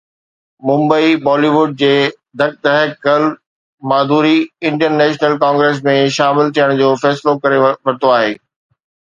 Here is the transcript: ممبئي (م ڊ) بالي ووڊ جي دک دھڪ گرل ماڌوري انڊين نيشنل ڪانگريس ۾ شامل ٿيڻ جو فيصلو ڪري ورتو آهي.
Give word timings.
ممبئي 0.67 1.09
(م 1.17 1.17
ڊ) 1.17 1.23
بالي 1.25 1.49
ووڊ 1.55 1.71
جي 1.81 1.89
دک 2.41 2.53
دھڪ 2.63 2.89
گرل 3.05 3.25
ماڌوري 3.91 4.35
انڊين 4.71 4.93
نيشنل 5.03 5.33
ڪانگريس 5.45 5.77
۾ 5.91 5.95
شامل 6.17 6.51
ٿيڻ 6.57 6.69
جو 6.83 6.89
فيصلو 7.05 7.39
ڪري 7.45 7.59
ورتو 7.67 8.07
آهي. 8.17 8.35